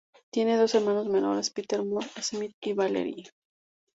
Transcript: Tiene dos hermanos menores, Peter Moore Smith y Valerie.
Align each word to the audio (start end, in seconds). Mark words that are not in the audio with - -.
Tiene 0.31 0.57
dos 0.57 0.73
hermanos 0.73 1.05
menores, 1.07 1.51
Peter 1.51 1.83
Moore 1.83 2.07
Smith 2.23 2.55
y 2.61 2.73
Valerie. 2.73 3.29